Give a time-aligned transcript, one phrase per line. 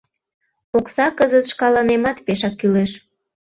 [0.77, 2.91] Окса кызыт шкаланемат пешак кӱлеш...